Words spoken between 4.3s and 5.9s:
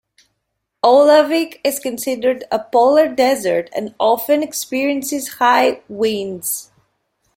experiences high